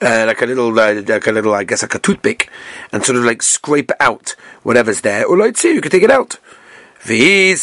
Uh, 0.01 0.25
like 0.27 0.41
a 0.41 0.45
little, 0.45 0.77
uh, 0.77 1.01
like 1.07 1.27
a 1.27 1.31
little, 1.31 1.53
I 1.53 1.63
guess, 1.63 1.83
like 1.83 1.95
a 1.95 1.99
toothpick, 1.99 2.49
and 2.91 3.05
sort 3.05 3.17
of 3.17 3.23
like 3.23 3.41
scrape 3.41 3.93
out 3.99 4.35
whatever's 4.63 4.99
there. 5.01 5.25
Or 5.25 5.37
like, 5.37 5.55
see, 5.57 5.73
you 5.73 5.79
could 5.79 5.91
take 5.91 6.03
it 6.03 6.11
out. 6.11 6.37
The. 7.05 7.15
You're 7.15 7.55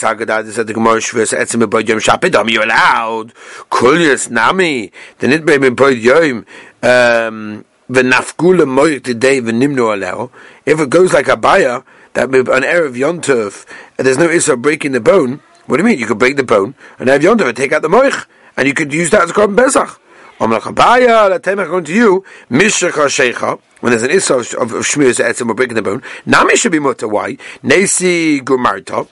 allowed 2.63 3.35
kulyas 3.71 4.31
nami 4.31 4.93
the 5.19 5.27
nitbei 5.27 5.59
b'boyd 5.59 6.01
yom 6.01 6.47
um, 6.85 7.65
v'nafgula 7.91 8.67
moich 8.67 9.03
today 9.03 9.41
v'nimnu 9.41 9.97
aleo. 9.97 10.31
If 10.65 10.79
it 10.79 10.91
goes 10.91 11.13
like 11.13 11.27
a 11.27 11.37
buyer 11.37 11.83
that 12.15 12.29
an 12.35 12.63
erev 12.63 12.95
yontuf 12.95 13.67
there's 13.97 14.19
no 14.19 14.29
issue 14.29 14.53
of 14.53 14.63
breaking 14.63 14.93
the 14.93 15.01
bone. 15.01 15.41
What 15.67 15.77
do 15.77 15.83
you 15.83 15.89
mean? 15.89 15.99
You 15.99 16.07
could 16.07 16.19
break 16.19 16.37
the 16.37 16.43
bone 16.43 16.75
and 16.99 17.09
have 17.09 17.23
yontuf 17.23 17.49
and 17.49 17.57
take 17.57 17.73
out 17.73 17.83
the 17.83 17.89
moich 17.89 18.27
and 18.57 18.67
you 18.67 18.75
could 18.75 18.93
use 18.93 19.11
that 19.11 19.23
as 19.23 19.33
korban 19.33 19.57
pesach. 19.57 19.99
Going 20.39 21.85
to 21.85 21.95
you, 21.95 22.25
when 22.49 23.91
there's 23.91 24.03
an 24.03 24.11
issue 24.11 24.35
of, 24.35 24.55
of, 24.55 24.73
of 24.73 24.85
Shmiras 24.85 25.23
Etzim 25.23 25.49
or 25.49 25.55
breaking 25.55 25.77
the 25.77 25.83
bone, 25.83 26.03
Nami 26.27 26.57
should 26.57 26.73
be 26.73 26.81
mutter. 26.81 27.07
Why? 27.07 27.37
Nesi 27.63 28.41
Gumarta. 28.41 29.09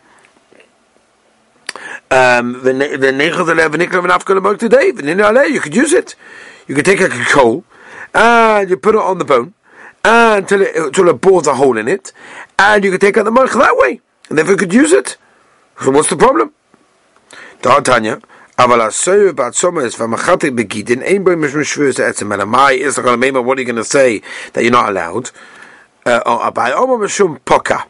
Um, 2.11 2.61
the 2.65 2.73
today, 4.59 4.87
you 5.53 5.61
could 5.61 5.77
use 5.77 5.93
it. 5.93 6.17
You 6.67 6.75
could 6.75 6.85
take 6.85 7.01
a 7.01 7.09
coal 7.09 7.65
and 8.13 8.69
you 8.69 8.77
put 8.77 8.97
it 8.97 9.01
on 9.01 9.19
the 9.19 9.25
bone 9.25 9.55
until 10.04 10.62
it, 10.62 10.76
until 10.76 11.10
it 11.10 11.22
bores 11.22 11.48
a 11.48 11.56
hole 11.56 11.78
in 11.78 11.88
it, 11.88 12.12
and 12.58 12.84
you 12.84 12.92
could 12.92 13.02
take 13.02 13.18
out 13.18 13.26
the 13.26 13.32
mark 13.32 13.52
that 13.54 13.78
way, 13.78 14.02
and 14.30 14.38
therefore 14.38 14.54
you 14.54 14.58
could 14.58 14.74
use 14.74 14.92
it. 14.92 15.18
So 15.82 15.92
what's 15.92 16.10
the 16.10 16.18
problem? 16.18 16.54
Tanya. 17.62 18.22
אבל 18.60 18.82
הסויר 18.82 19.32
בעצומס 19.32 20.00
והמחתי 20.00 20.50
בגידין 20.50 21.02
אין 21.02 21.24
בו 21.24 21.32
משום 21.38 21.64
שבויס 21.64 22.00
העצם 22.00 22.34
אלא 22.34 22.46
מה 22.46 22.70
is 22.70 22.98
going 22.98 23.04
to 23.04 23.12
remember 23.12 23.42
what 23.42 23.58
are 23.58 23.62
you 23.62 23.66
going 23.66 23.76
to 23.76 23.84
say 23.84 24.22
that 24.54 24.64
you're 24.64 24.72
not 24.72 24.90
allowed 24.90 25.30
uh, 26.06 26.22
or 26.26 26.52
by 26.52 26.72
omer 26.72 26.98
משום 27.06 27.36
poka 27.46 27.84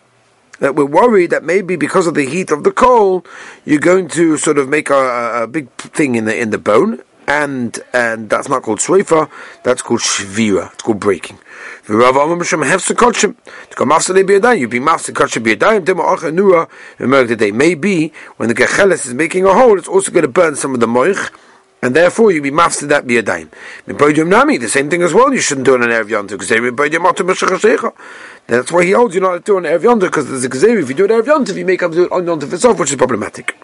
that 0.60 0.74
we're 0.74 0.86
worried 0.86 1.30
that 1.30 1.44
maybe 1.44 1.76
because 1.76 2.08
of 2.08 2.16
the 2.16 2.26
heat 2.26 2.50
of 2.50 2.64
the 2.64 2.72
coal 2.72 3.24
you're 3.64 3.80
going 3.80 4.08
to 4.08 4.38
sort 4.38 4.58
of 4.58 4.68
make 4.68 4.90
a, 4.90 5.44
a 5.44 5.48
big 5.48 5.70
thing 5.98 6.16
in 6.16 6.26
the 6.26 6.36
in 6.36 6.50
the 6.50 6.58
bone 6.58 7.00
and 7.31 7.79
and 7.93 8.29
that's 8.29 8.49
not 8.49 8.63
called 8.63 8.81
shrifa, 8.81 9.31
that's 9.63 9.83
called 9.83 10.01
shvira, 10.01 10.73
it's 10.73 10.83
called 10.83 10.99
breaking. 10.99 11.39
Rav 11.89 12.17
Amar 12.17 12.37
Misham 12.37 12.65
Hefse 12.65 12.95
Kotchim. 12.95 13.37
To 13.71 13.77
come 13.77 13.93
after 13.93 14.13
the 14.13 14.23
Biyadayim, 14.23 14.61
you 14.61 14.69
be 14.69 14.81
day. 17.37 17.51
Maybe 17.51 18.13
when 18.37 18.49
the 18.49 18.55
Gecheles 18.55 19.07
is 19.07 19.15
making 19.15 19.45
a 19.45 19.55
hole, 19.55 19.79
it's 19.79 19.89
also 19.89 20.11
going 20.11 20.23
to 20.23 20.29
burn 20.29 20.57
some 20.57 20.75
of 20.75 20.81
the 20.81 20.87
Moich, 20.87 21.31
and 21.83 21.95
therefore 21.95 22.33
you 22.33 22.43
be 22.43 22.51
mafsed 22.51 22.89
that 22.89 23.07
biyadayim. 23.07 23.49
Mipoidim 23.87 24.29
nami, 24.29 24.59
the 24.59 24.69
same 24.69 24.91
thing 24.91 25.03
as 25.03 25.15
well. 25.15 25.33
You 25.33 25.41
shouldn't 25.41 25.67
do 25.67 25.75
it 25.75 25.83
on 25.83 25.89
erev 25.89 26.09
yontu 26.09 26.31
because 26.31 26.49
they. 27.61 27.77
That's 28.47 28.73
why 28.73 28.85
he 28.85 28.91
holds 28.91 29.15
you 29.15 29.21
not 29.21 29.33
to 29.33 29.41
do 29.41 29.59
it 29.59 29.59
on 29.59 29.65
erev 29.65 29.83
yontu 29.83 30.01
because 30.01 30.29
there's 30.29 30.45
a 30.45 30.49
gzeir. 30.49 30.83
If 30.83 30.89
you 30.89 30.95
do 30.95 31.05
it 31.05 31.11
erev 31.11 31.25
yontu, 31.25 31.57
you 31.57 31.65
make 31.65 31.83
up 31.83 31.93
do 31.93 32.05
it 32.05 32.13
on 32.13 32.27
yontu 32.27 32.53
itself, 32.53 32.79
which 32.79 32.91
is 32.91 32.97
problematic. 32.97 33.57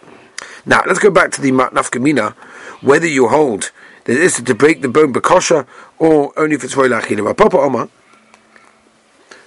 Now 0.66 0.82
let's 0.85 0.99
go 0.99 1.11
back 1.11 1.30
to 1.32 1.40
the 1.40 1.52
nafkamina 1.52 2.35
whether 2.82 3.06
you 3.06 3.28
hold 3.28 3.70
that 4.04 4.12
it 4.12 4.23
is 4.23 4.42
to 4.42 4.54
break 4.54 4.82
the 4.82 4.88
bone 4.88 5.12
bekosha 5.12 5.66
or 5.99 6.32
only 6.37 6.56
if 6.56 6.64
it's 6.64 6.75
roila 6.75 7.00
achila. 7.00 7.37
Papa 7.37 7.56
Omar, 7.56 7.88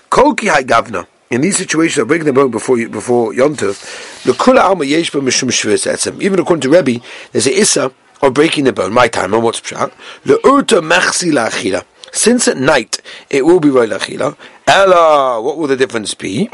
kolki 0.09 0.47
gavna. 0.63 1.07
In 1.29 1.41
these 1.41 1.57
situations 1.57 1.99
of 1.99 2.07
breaking 2.07 2.25
the 2.25 2.33
bone 2.33 2.49
before 2.49 2.79
you, 2.79 2.89
before 2.89 3.33
yontif, 3.33 4.23
the 4.23 4.31
kula 4.31 4.61
alma 4.61 4.83
yesh 4.85 5.11
mishum 5.11 5.49
shvis 5.49 6.21
Even 6.21 6.39
according 6.39 6.61
to 6.61 6.69
Rebbe, 6.69 7.03
there's 7.31 7.45
a 7.45 7.53
issa 7.53 7.91
of 8.21 8.33
breaking 8.33 8.63
the 8.63 8.73
bone. 8.73 8.91
My 8.93 9.07
time, 9.07 9.33
and 9.33 9.43
what's 9.43 9.61
pshat? 9.61 9.91
The 10.23 10.35
urta 10.43 10.81
mechsi 10.81 11.31
la'achila. 11.31 11.83
Since 12.11 12.47
at 12.47 12.57
night 12.57 13.01
it 13.29 13.45
will 13.45 13.59
be 13.59 13.67
roila 13.67 13.99
achila. 13.99 14.35
Ella, 14.65 15.41
what 15.41 15.57
will 15.57 15.67
the 15.67 15.77
difference 15.77 16.15
be? 16.15 16.49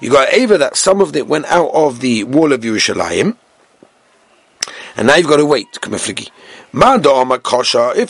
You 0.00 0.10
got 0.10 0.32
Ava 0.32 0.58
that 0.58 0.76
some 0.76 1.00
of 1.00 1.16
it 1.16 1.26
went 1.26 1.46
out 1.46 1.70
of 1.72 2.00
the 2.00 2.24
wall 2.24 2.52
of 2.52 2.60
Yerushalayim, 2.60 3.36
and 4.96 5.06
now 5.06 5.16
you've 5.16 5.28
got 5.28 5.36
to 5.36 5.46
wait. 5.46 5.78
If 5.82 6.18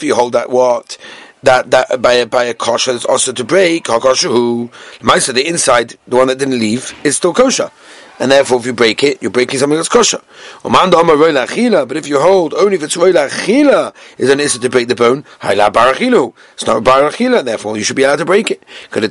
you 0.03 0.15
hold 0.15 0.33
that 0.33 0.49
what 0.49 0.97
that 1.43 1.71
that 1.71 2.01
by 2.01 2.13
a, 2.13 2.25
by 2.25 2.45
a 2.45 2.53
kosher 2.53 2.91
it's 2.91 3.05
also 3.05 3.31
to 3.31 3.43
break 3.43 3.85
hakosher 3.85 4.29
who? 4.29 4.71
The 4.99 5.47
inside 5.47 5.97
the 6.07 6.15
one 6.15 6.27
that 6.27 6.39
didn't 6.39 6.59
leave 6.59 6.93
is 7.03 7.17
still 7.17 7.33
kosher 7.33 7.71
and 8.19 8.31
therefore 8.31 8.59
if 8.59 8.65
you 8.65 8.73
break 8.73 9.03
it 9.03 9.21
you're 9.21 9.31
breaking 9.31 9.59
something 9.59 9.77
that's 9.77 9.89
kosher. 9.89 10.21
But 10.63 11.97
if 11.97 12.07
you 12.07 12.19
hold 12.19 12.53
only 12.53 12.75
if 12.75 12.83
it's 12.83 12.97
roila 12.97 13.29
achila 13.29 13.93
is 14.17 14.29
an 14.29 14.39
instant 14.39 14.63
to 14.63 14.69
break 14.69 14.87
the 14.87 14.95
bone 14.95 15.23
it's 15.43 16.65
not 16.65 16.83
barachila 16.83 17.43
therefore 17.43 17.77
you 17.77 17.83
should 17.83 17.95
be 17.95 18.03
allowed 18.03 18.17
to 18.17 18.25
break 18.25 18.51
it. 18.51 18.63
Kol 18.91 19.03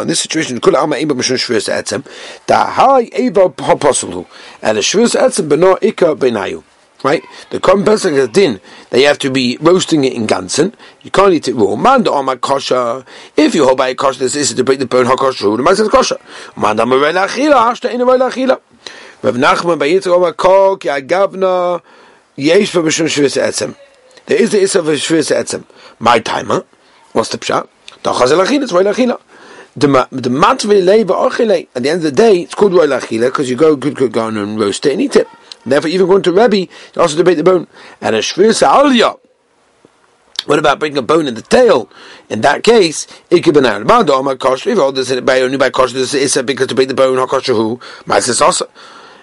in 0.00 0.08
this 0.08 0.20
situation, 0.20 0.60
kul 0.60 0.76
alma 0.76 0.96
eba 0.96 1.12
mishun 1.12 1.36
shvius 1.36 1.68
etzem, 1.68 2.04
da 2.46 2.66
hai 2.70 3.06
eba 3.10 3.54
haposulu, 3.54 4.26
and 4.62 4.78
the 4.78 4.80
shvius 4.80 5.14
etzem 5.14 5.48
beno 5.48 5.78
ikka 5.80 6.16
benayu. 6.16 6.62
Right? 7.04 7.22
The 7.50 7.60
common 7.60 7.84
person 7.84 8.14
has 8.14 8.28
din 8.30 8.60
that 8.90 8.98
you 8.98 9.06
have 9.06 9.20
to 9.20 9.30
be 9.30 9.56
roasting 9.60 10.02
it 10.02 10.14
in 10.14 10.26
ganzen. 10.26 10.74
You 11.02 11.12
can't 11.12 11.32
eat 11.32 11.46
it 11.46 11.54
raw. 11.54 11.76
Man 11.76 12.02
the 12.02 12.10
oma 12.10 12.36
kosher. 12.36 13.04
If 13.36 13.54
you 13.54 13.64
hold 13.66 13.78
by 13.78 13.88
a 13.90 13.94
kosher, 13.94 14.18
this 14.18 14.34
is 14.34 14.52
to 14.54 14.64
break 14.64 14.80
the 14.80 14.86
bone 14.86 15.06
hakosher. 15.06 15.56
The 15.56 15.62
man 15.62 15.76
says 15.76 15.88
kosher. 15.88 16.18
Man 16.56 16.74
the 16.74 16.84
merela 16.84 17.28
achila. 17.28 17.70
Hashta 17.70 17.92
in 17.92 18.00
a 18.00 18.04
merela. 18.04 18.60
Rav 19.22 19.34
Nachman 19.36 19.78
by 19.78 19.88
Yitzchak 19.88 20.12
oma 20.12 20.32
kol 20.32 20.76
ki 20.76 20.88
agavna 20.88 21.80
yesh 22.34 22.72
v'mishum 22.72 23.06
shvis 23.06 23.40
etzem. 23.40 23.76
There 24.26 24.42
is 24.42 24.50
the 24.50 24.60
issa 24.60 24.80
of 24.80 24.86
shvis 24.86 25.30
etzem. 25.32 25.66
My 26.00 26.18
timer. 26.18 26.64
What's 27.12 27.28
the 27.28 27.38
pshat? 27.38 27.68
The 28.02 28.12
chazel 28.12 28.44
achila. 28.44 28.62
It's 28.64 28.72
roy 28.72 28.82
achila. 28.82 29.20
The 29.76 29.86
matve 29.86 30.84
leiva 30.84 31.14
ochile. 31.14 31.68
At 31.76 31.84
the 31.84 31.90
end 31.90 31.98
of 31.98 32.02
the 32.02 32.10
day, 32.10 32.40
it's 32.40 32.56
called 32.56 32.74
roy 32.74 32.88
achila 32.88 33.28
because 33.28 33.48
you 33.48 33.54
go 33.54 33.76
good 33.76 33.94
good 33.94 34.10
go 34.10 34.26
and 34.26 34.58
roast 34.58 34.84
it 34.84 34.94
and 34.94 35.02
eat 35.02 35.14
it. 35.14 35.28
Therefore, 35.68 35.90
even 35.90 36.06
going 36.06 36.22
to 36.22 36.32
Rebbe, 36.32 36.56
you 36.58 36.68
also 36.96 37.16
debate 37.16 37.36
the 37.36 37.44
bone. 37.44 37.66
And 38.00 38.16
a 38.16 38.20
shvir 38.20 38.50
alya. 38.62 39.18
What 40.46 40.58
about 40.58 40.78
breaking 40.78 40.98
a 40.98 41.02
bone 41.02 41.26
in 41.26 41.34
the 41.34 41.42
tail? 41.42 41.90
In 42.30 42.40
that 42.40 42.62
case, 42.62 43.06
it 43.30 43.42
could 43.42 43.54
be 43.54 43.60
an 43.60 43.66
armado, 43.66 44.22
my 44.24 44.34
kosher. 44.34 44.70
If 44.70 44.78
all 44.78 44.92
this 44.92 45.10
is 45.10 45.20
by 45.20 45.42
only 45.42 45.58
by 45.58 45.70
kosher, 45.70 45.94
this 45.94 46.14
is 46.14 46.40
because 46.42 46.68
to 46.68 46.74
break 46.74 46.88
the 46.88 46.94
bone, 46.94 47.18
how 47.18 47.26
kosher 47.26 47.54
who? 47.54 47.80
My 48.06 48.20
says 48.20 48.40
also. 48.40 48.70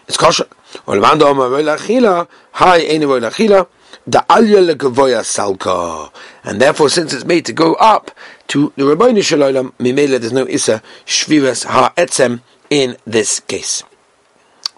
It's 0.08 0.18
kosher. 0.18 0.46
Or 0.86 0.96
armado, 0.96 1.36
my 1.36 1.46
roilachila, 1.46 2.28
hi, 2.52 2.82
any 2.82 3.06
roilachila. 3.06 3.68
The 4.08 4.24
alya 4.30 4.76
lekavoya 4.76 5.24
salka, 5.24 6.12
and 6.44 6.62
therefore, 6.62 6.90
since 6.90 7.12
it's 7.12 7.26
made 7.26 7.44
to 7.48 7.54
go 7.54 7.74
up 7.76 8.12
to 8.50 8.72
the 8.76 8.84
Rabbeinu 8.84 9.24
Shalom, 9.24 9.72
mimele 9.80 10.20
there's 10.20 10.32
no 10.32 10.48
isa 10.48 10.84
shviras 11.08 11.66
ha 11.66 11.92
etzem 11.98 12.42
in 12.70 12.98
this 13.06 13.40
case. 13.40 13.84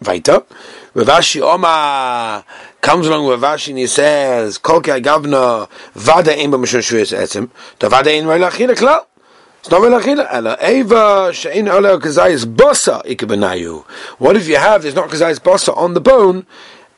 Weiter. 0.05 0.43
Rav 0.93 1.07
Ashi 1.07 1.41
Oma 1.41 2.43
comes 2.81 3.07
along 3.07 3.27
with 3.27 3.41
Rav 3.41 3.57
Ashi 3.57 3.69
and 3.69 3.79
he 3.79 3.87
says, 3.87 4.59
Kolki 4.59 5.01
Agavna, 5.01 5.69
Vada 5.93 6.33
Ein 6.33 6.51
B'Mishon 6.51 6.81
Shviyas 6.81 7.17
Etzim, 7.17 7.49
Da 7.79 7.89
Vada 7.89 8.11
Ein 8.11 8.27
Roi 8.27 8.39
Lachila 8.39 8.75
Klal. 8.75 9.05
It's 9.59 9.71
not 9.71 9.81
Roi 9.81 9.89
Lachila. 9.89 10.27
Ela 10.31 10.57
Eva 10.61 11.31
Shein 11.31 11.67
Ola 11.71 11.99
Kazayis 11.99 12.45
Bosa 12.45 13.03
Ikebenayu. 13.05 13.85
What 14.19 14.35
if 14.35 14.47
you 14.47 14.57
have, 14.57 14.83
there's 14.83 14.95
not 14.95 15.09
Kazayis 15.09 15.39
Bosa 15.39 15.75
on 15.75 15.93
the 15.93 16.01
bone, 16.01 16.45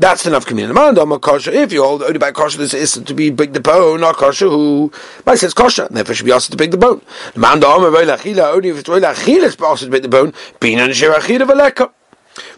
that's 0.01 0.25
enough 0.25 0.45
community. 0.45 0.79
If 0.79 1.73
you 1.73 1.83
hold 1.83 2.03
only 2.03 2.19
by 2.19 2.31
kosher, 2.31 2.57
this 2.57 2.73
is 2.73 2.93
to 2.93 3.13
be 3.13 3.31
big 3.31 3.51
the 3.51 3.59
bone, 3.59 3.99
not 3.99 4.15
kosher 4.15 4.47
who 4.47 4.93
by 5.25 5.35
says 5.35 5.53
kosher, 5.53 5.87
and 5.87 5.97
therefore 5.97 6.15
should 6.15 6.25
be 6.25 6.31
asked 6.31 6.51
to 6.51 6.57
big 6.57 6.71
the 6.71 6.77
bone. 6.77 7.01
Only 7.35 8.69
if 8.69 8.77
it's 8.77 8.87
it's 8.87 9.61
also 9.61 9.85
to 9.85 9.91
big 9.91 10.03
the 10.03 10.07
bone. 10.07 10.33
Being 10.61 10.79
an 10.79 10.91
shirachila 10.91 11.41
v'leka. 11.41 11.91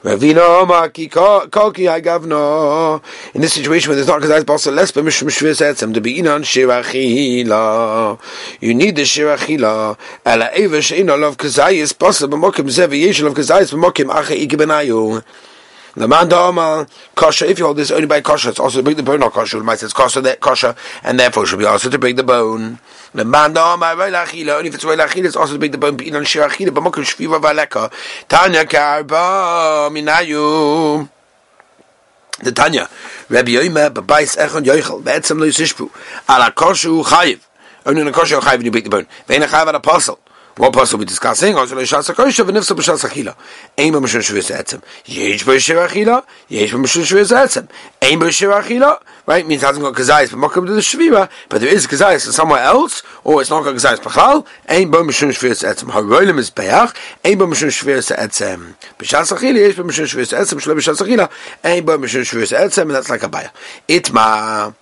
Ravina 0.04 0.66
Maki 0.68 1.10
Kalki 1.10 1.84
Gavna. 1.84 3.02
In 3.34 3.42
this 3.42 3.54
situation 3.54 3.90
where 3.90 3.96
there's 3.96 4.08
not 4.08 4.22
because 4.22 4.32
I 4.32 4.44
Basa 4.46 4.74
less 4.74 4.92
but 4.92 5.04
Mishum 5.04 5.28
Shvis 5.30 5.62
Etzem 5.62 5.94
to 5.94 6.02
be 6.02 6.20
in 6.20 6.26
Inan 6.26 6.42
Shirachila. 6.42 8.20
You 8.60 8.74
need 8.74 8.96
the 8.96 9.04
Shirachila. 9.04 9.98
Ela 10.26 10.50
Eva 10.56 10.78
Sheina 10.78 11.20
Love 11.20 11.38
Kazayis 11.38 11.94
Basa 11.94 12.30
B'mokim 12.30 12.70
Zevi 12.70 13.02
Yesh 13.02 13.22
Love 13.22 13.34
Kazayis 13.34 13.74
B'mokim 13.74 14.10
Acha 14.10 14.36
Ikibenayu. 14.48 15.24
The 15.96 16.08
man 16.08 16.30
dama 16.30 16.88
kosher. 17.16 17.46
If 17.46 17.60
you 17.60 17.66
hold 17.66 17.78
this 17.78 17.92
only 17.92 18.08
by 18.08 18.22
kosher, 18.22 18.50
it's 18.50 18.60
also 18.60 18.78
to 18.78 18.84
break 18.84 18.98
the 18.98 19.04
bone. 19.04 19.20
Not 19.20 19.34
kosher. 19.34 19.62
Might 19.62 19.84
it's 19.84 19.94
kosher 19.94 20.22
that 20.22 20.40
kosher, 20.40 20.76
and 21.04 21.20
therefore 21.20 21.46
should 21.46 21.60
be 21.60 21.66
also 21.66 21.90
to 21.90 22.00
break 22.00 22.16
the 22.16 22.24
bone. 22.24 22.80
The 23.14 23.26
man 23.26 23.54
dama 23.54 23.88
roilachila. 23.98 24.58
Only 24.58 24.70
if 24.70 24.76
it's 24.76 24.86
roilachila, 24.86 25.26
it's 25.26 25.36
also 25.36 25.54
to 25.54 25.60
break 25.60 25.74
the 25.74 25.78
bone. 25.78 25.98
Being 25.98 26.16
on 26.16 26.24
shirachila, 26.24 26.74
but 26.74 26.84
mokum 26.84 27.04
shviva 27.04 27.42
valeka. 27.42 27.92
Tanya 28.30 28.64
karba 28.64 29.90
minayu. 29.92 31.10
The 32.40 32.52
Tanya, 32.52 32.90
Rabbi 33.30 33.52
Yoimer, 33.52 33.92
Babais 33.94 34.36
Echon 34.36 34.64
Yoichel, 34.64 35.04
Be'etzem 35.04 35.40
Lo 35.40 35.46
Yisishpu, 35.46 35.92
Ala 36.28 36.52
Koshu 36.52 37.04
Chayiv, 37.04 37.40
only 37.86 38.02
on 38.02 38.08
a 38.08 38.12
Koshu 38.12 38.40
Chayiv 38.40 38.58
when 38.58 38.66
you 38.66 38.72
break 38.72 38.86
the 38.86 38.90
bone. 38.90 39.06
Ve'en 39.28 39.44
a 39.44 39.46
Chayiv 39.46 39.70
an 39.70 39.76
apostle. 39.76 40.18
What 40.58 40.74
possible 40.74 41.00
we 41.00 41.06
discussing? 41.06 41.56
Also, 41.56 41.76
le 41.76 41.84
shas 41.84 42.14
kosher 42.14 42.44
v'nifsa 42.44 42.76
b'shas 42.76 43.06
achila. 43.10 43.36
Ein 43.78 43.94
b'mishun 43.94 44.22
shvis 44.22 44.52
etzem. 44.52 44.82
Yesh 45.06 45.46
b'shir 45.46 45.88
achila. 45.88 46.26
Yesh 46.50 46.74
b'mishun 46.74 47.04
shvis 47.04 47.32
etzem. 47.32 47.70
Ein 48.02 48.20
b'shir 48.20 48.52
achila. 48.62 49.02
Right? 49.26 49.48
Means 49.48 49.62
hasn't 49.62 49.84
got 49.84 49.94
kazayis 49.94 50.30
b'mokum 50.30 50.66
to 50.66 50.74
the 50.74 50.82
shvira, 50.82 51.30
but 51.48 51.62
there 51.62 51.74
is 51.74 51.88
kazayis 51.88 52.30
somewhere 52.34 52.62
else, 52.62 53.02
or 53.24 53.40
it's 53.40 53.50
not 53.50 53.64
got 53.64 53.76
kazayis 53.76 54.00
b'chal. 54.00 54.46
Ein 54.68 54.92
b'mishun 54.92 55.30
shvis 55.30 55.64
etzem. 55.64 55.90
Haroilim 55.90 56.38
is 56.38 56.50
be'ach. 56.50 56.94
Ein 57.24 57.38
b'mishun 57.40 57.72
shvis 57.72 58.14
etzem. 58.14 58.76
B'shas 59.00 59.32
achila. 59.32 59.56
Yesh 59.56 59.76
b'mishun 59.76 60.06
shvis 60.06 60.38
etzem. 60.38 60.60
Shlo 60.60 60.76
b'shas 60.76 61.02
achila. 61.02 61.32
Ein 61.64 61.86
b'mishun 61.86 62.22
shvis 62.22 62.52
etzem. 62.52 62.82
And 62.82 62.92
that's 62.92 63.10
like 63.10 63.24
a 63.24 63.30
baya. 63.30 63.52
Itma. 63.88 64.76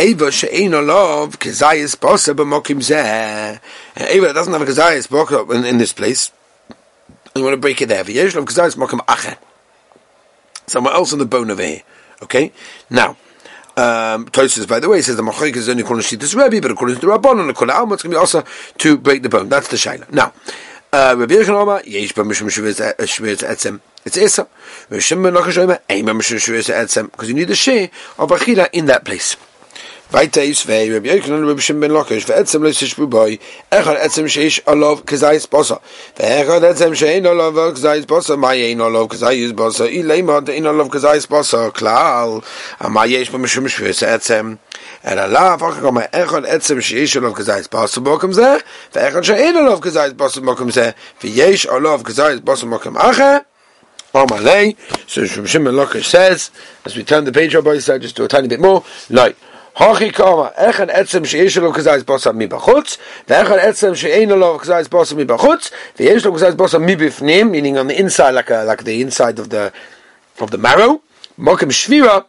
Eva 0.00 0.30
she'ein 0.30 0.70
love 0.70 1.38
kezayis 1.40 1.96
bosa 1.96 2.34
b'mokim 2.34 2.78
zeh. 2.78 3.58
Eva 4.10 4.32
doesn't 4.32 4.52
have 4.52 4.62
a 4.62 4.64
kezayis 4.64 5.08
bosa 5.08 5.52
in, 5.52 5.64
in 5.64 5.78
this 5.78 5.92
place. 5.92 6.30
You 7.34 7.42
want 7.42 7.54
to 7.54 7.60
break 7.60 7.82
it 7.82 7.86
there. 7.86 8.04
V'yesh 8.04 8.34
love 8.36 8.44
kezayis 8.44 8.76
mokim 8.76 9.00
ache. 9.10 9.36
Somewhere 10.68 10.94
else 10.94 11.12
on 11.12 11.18
the 11.18 11.26
bone 11.26 11.50
over 11.50 11.62
here. 11.62 11.82
Okay? 12.22 12.52
Now, 12.90 13.16
um, 13.76 14.26
Tosis, 14.26 14.68
by 14.68 14.80
the 14.80 14.88
way, 14.88 15.00
says 15.02 15.16
the 15.16 15.22
Machoik 15.22 15.56
is 15.56 15.68
only 15.68 15.82
according 15.82 16.04
to 16.04 16.16
Shittas 16.16 16.34
Rebbe, 16.34 16.60
but 16.60 16.70
according 16.70 16.96
to 16.96 17.00
the 17.00 17.06
Rabban 17.06 17.40
and 17.40 17.48
the 17.48 17.54
Kol 17.54 17.70
Alma, 17.70 17.94
it's 17.94 18.02
going 18.02 18.10
to 18.10 18.16
be 18.16 18.18
also 18.18 18.44
to 18.78 18.98
break 18.98 19.22
the 19.22 19.28
bone. 19.28 19.48
That's 19.48 19.68
the 19.68 19.76
Shaila. 19.76 20.12
Now, 20.12 20.32
uh, 20.92 21.14
Rabbi 21.16 21.34
Yechon 21.34 21.50
Oma, 21.50 21.82
Yesh 21.84 22.12
Ba 22.12 22.22
Mishum 22.22 22.48
Shviz 22.48 22.94
Etzem, 23.40 23.80
it's 24.04 24.16
Esa. 24.16 24.48
Rabbi 24.90 25.00
Shimon 25.00 25.34
Lachash 25.34 25.80
Ein 25.88 26.04
Ba 26.04 26.12
Mishum 26.12 26.38
Etzem, 26.38 27.10
because 27.10 27.28
you 27.28 27.34
need 27.34 27.48
the 27.48 27.54
Sheh 27.54 27.88
of 28.18 28.30
Achila 28.30 28.68
in 28.72 28.86
that 28.86 29.04
place. 29.04 29.36
Weiter 30.10 30.40
is 30.40 30.62
vei 30.62 30.88
rab 30.90 31.04
yochanan 31.04 31.46
rab 31.46 31.58
shim 31.58 31.80
ben 31.80 31.90
lokish 31.90 32.24
ve 32.24 32.34
etzem 32.40 32.62
lo 32.62 32.72
sish 32.72 32.94
buboy 32.96 33.38
echad 33.70 33.98
etzem 34.06 34.24
sheish 34.24 34.58
alav 34.64 35.02
kazayis 35.04 35.46
bosa. 35.46 35.80
Ve 36.16 36.24
echad 36.24 36.64
etzem 36.70 36.94
shein 37.00 37.24
alav 37.24 37.52
kazayis 37.74 38.06
bosa 38.06 38.38
ma 38.38 38.48
alav 38.48 39.08
kazayis 39.08 39.52
bosa 39.52 39.84
i 39.84 40.02
leima 40.02 40.38
in 40.48 40.64
alav 40.64 40.88
kazayis 40.88 41.26
bosa 41.26 41.70
klal 41.72 42.42
a 42.80 42.88
ma 42.88 43.04
yesh 43.04 43.30
shvis 43.30 44.00
etzem. 44.14 44.58
Alav 45.04 45.60
ach 45.60 45.80
kom 45.82 45.96
echad 45.96 46.44
etzem 46.56 46.80
sheish 46.80 47.20
alav 47.20 47.34
kazayis 47.34 47.68
bosa 47.68 48.02
bokum 48.02 48.32
ze 48.32 48.62
ve 48.92 49.00
echad 49.00 49.24
shein 49.24 49.56
alav 49.56 49.80
kazayis 49.80 50.14
bosa 50.14 50.40
bokum 50.40 50.72
ze 50.72 50.94
ve 51.20 51.28
yesh 51.28 51.66
alav 51.66 52.02
kazayis 52.02 52.40
bosa 52.40 52.64
bokum 52.64 52.96
ache 52.96 53.44
Amalei. 54.14 54.74
So 55.06 55.26
Shimon 55.26 55.74
Lakish 55.74 56.06
says, 56.06 56.50
as 56.84 56.96
we 56.96 57.04
turn 57.04 57.24
the 57.24 57.32
page 57.32 57.54
up, 57.54 57.66
I 57.66 57.76
just 57.76 58.16
do 58.16 58.24
a 58.24 58.28
tiny 58.28 58.48
bit 58.48 58.60
more. 58.60 58.82
Like, 59.10 59.36
Hachi 59.78 60.12
kama, 60.12 60.52
echen 60.58 60.88
etzem 60.90 61.22
sheyesh 61.22 61.62
lo 61.62 61.70
kazayis 61.72 62.02
basam 62.02 62.34
mi 62.34 62.48
bachutz, 62.48 62.98
ve'echen 63.28 63.60
etzem 63.62 63.94
she'ein 63.94 64.28
lo 64.28 64.58
kazayis 64.58 64.88
basam 64.88 65.18
mi 65.18 65.24
bachutz, 65.24 65.70
ve'yesh 65.96 66.24
lo 66.24 66.32
kazayis 66.32 66.56
basam 66.56 66.82
mi 66.82 66.96
bifnim, 66.96 67.52
meaning 67.52 67.78
on 67.78 67.86
the 67.86 67.96
inside, 67.96 68.32
like 68.32 68.50
a, 68.50 68.64
like 68.64 68.82
the 68.82 69.00
inside 69.00 69.38
of 69.38 69.50
the 69.50 69.72
of 70.40 70.50
the 70.50 70.58
marrow. 70.58 71.00
Mokem 71.38 71.70
shvira, 71.70 72.24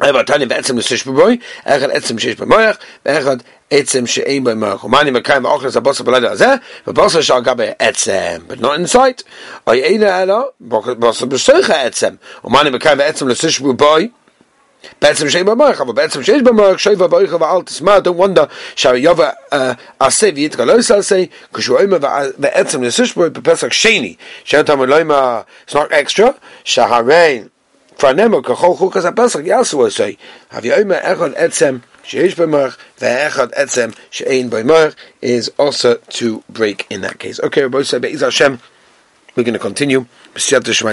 aber 0.00 0.24
tani 0.24 0.46
be'etzem 0.46 0.76
lo 0.76 0.80
shesh 0.80 1.04
b'boy, 1.04 1.42
echen 1.66 1.90
etzem 1.90 2.18
sheyesh 2.18 2.36
b'moyach, 2.36 2.78
ve'echen 3.04 3.42
etzem 3.70 4.08
she'ein 4.08 4.42
b'moyach. 4.42 4.80
Umani 4.80 5.12
mekayim 5.12 5.44
v'ochres 5.44 5.74
ha-basam 5.74 6.06
b'lada 6.06 6.30
hazeh, 6.30 6.58
v'basam 6.86 7.20
shal 7.20 7.42
gabe 7.42 7.76
etzem, 7.78 8.48
but 8.48 8.60
not 8.60 8.80
inside. 8.80 9.22
Oyeina 9.66 10.22
ela, 10.22 10.48
basam 10.62 11.28
b'shoicha 11.28 11.84
etzem. 11.84 12.18
Umani 12.42 12.74
mekayim 12.74 12.96
v'etzem 12.96 13.28
lo 13.28 13.34
shesh 13.34 13.60
b'boy, 13.60 14.10
Betzim 15.00 15.48
aber 15.48 15.94
betzim 15.94 16.22
v'al 16.22 18.02
don't 18.02 18.16
wonder, 18.16 18.48
shari 18.74 19.02
yova 19.02 19.34
uh, 19.52 19.74
aseh 20.00 20.32
v'yit 20.32 20.56
galos 20.56 20.90
aseh, 20.90 21.30
kushu 21.52 21.78
oima 21.78 21.98
v'etzim 21.98 22.80
b'pesach 23.30 23.70
sheni, 23.70 24.18
loima, 24.86 25.44
it's 25.62 25.74
not 25.74 25.92
extra, 25.92 26.34
shaharein, 26.64 27.50
franemo 27.98 28.42
kachol 28.42 28.76
chukas 28.76 29.04
yasu 29.44 29.86
aseh, 29.86 30.16
havi 30.52 30.70
oima 30.76 31.02
echad 31.02 31.34
sheish 32.04 32.34
shein 34.10 34.94
is 35.20 35.50
also 35.58 35.96
to 36.08 36.42
break 36.48 36.86
in 36.90 37.02
that 37.02 37.18
case. 37.18 37.38
Okay, 37.40 37.62
Rabbi 37.62 37.78
Yisrael, 37.78 38.00
Be'ez 38.00 38.20
Hashem, 38.20 38.60
we're 39.36 39.44
going 39.44 39.54
to 39.54 39.58
continue. 39.58 40.06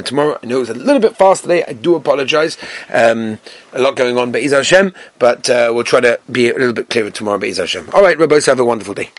tomorrow. 0.02 0.40
I 0.42 0.46
know 0.46 0.58
it 0.58 0.60
was 0.62 0.70
a 0.70 0.74
little 0.74 1.02
bit 1.02 1.16
fast 1.16 1.44
today. 1.44 1.64
I 1.64 1.74
do 1.74 1.96
apologize. 1.96 2.58
Um, 2.92 3.40
a 3.74 3.80
lot 3.80 3.96
going 3.96 4.18
on, 4.18 4.32
Be'ez 4.32 4.52
Hashem, 4.52 4.94
but 5.20 5.50
uh, 5.50 5.72
we'll 5.74 5.84
try 5.84 6.02
to 6.02 6.20
be 6.32 6.50
a 6.50 6.54
little 6.54 6.74
bit 6.74 6.90
clearer 6.90 7.12
tomorrow, 7.12 7.38
Be'ez 7.38 7.58
Hashem. 7.58 7.90
All 7.94 8.02
right, 8.02 8.18
Rabbi, 8.18 8.40
have 8.46 8.60
a 8.60 8.66
wonderful 8.66 8.94
day. 8.94 9.12